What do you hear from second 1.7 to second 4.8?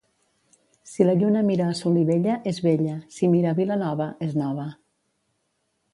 a Solivella, és vella; si mira a Vilanova és nova.